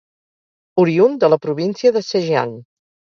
[0.83, 2.55] Oriünd de la província de Zhejiang.